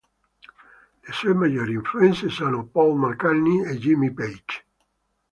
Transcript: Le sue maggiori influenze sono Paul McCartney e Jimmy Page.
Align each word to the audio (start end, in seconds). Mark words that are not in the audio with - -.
Le 1.05 1.13
sue 1.13 1.35
maggiori 1.35 1.73
influenze 1.75 2.27
sono 2.29 2.65
Paul 2.65 2.97
McCartney 2.97 3.63
e 3.67 3.77
Jimmy 3.77 4.09
Page. 4.11 4.65